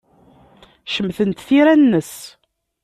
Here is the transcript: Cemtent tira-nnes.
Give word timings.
Cemtent 0.93 1.43
tira-nnes. 1.47 2.13